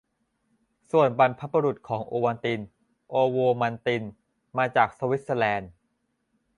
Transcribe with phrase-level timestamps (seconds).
[0.91, 2.59] ส่วนบรรพบุรุษของโอวัลติน
[3.09, 4.03] "โอโวมัลติน"
[4.57, 5.71] มาจากสวิสเซอร์แลนด์